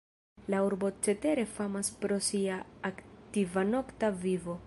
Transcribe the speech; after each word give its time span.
La 0.53 0.61
urbo 0.67 0.89
cetere 1.07 1.43
famas 1.57 1.91
pro 2.05 2.17
sia 2.29 2.57
aktiva 2.91 3.67
nokta 3.75 4.13
vivo. 4.27 4.59